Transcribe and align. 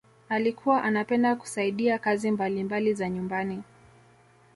alikuwa 0.29 0.83
anapenda 0.83 1.35
kusaidia 1.35 1.99
kazi 1.99 2.31
mbalimbali 2.31 2.93
za 2.93 3.09
nyumbani 3.09 3.63